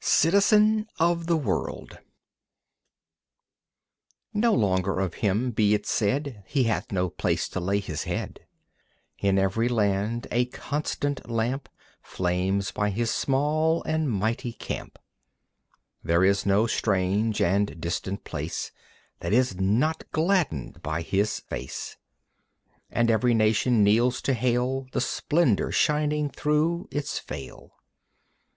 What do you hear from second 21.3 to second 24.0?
face. And every nation